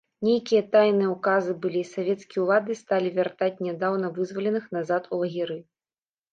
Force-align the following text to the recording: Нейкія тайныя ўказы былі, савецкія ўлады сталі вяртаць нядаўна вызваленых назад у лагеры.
Нейкія 0.27 0.61
тайныя 0.75 1.09
ўказы 1.15 1.51
былі, 1.65 1.83
савецкія 1.91 2.39
ўлады 2.47 2.79
сталі 2.81 3.13
вяртаць 3.21 3.53
нядаўна 3.69 4.13
вызваленых 4.19 4.69
назад 4.81 5.03
у 5.15 5.25
лагеры. 5.25 5.63